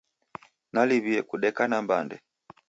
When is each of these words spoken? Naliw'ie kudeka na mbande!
Naliw'ie 0.73 1.21
kudeka 1.29 1.63
na 1.67 1.77
mbande! 1.83 2.17